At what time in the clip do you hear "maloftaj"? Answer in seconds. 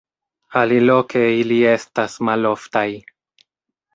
2.29-2.87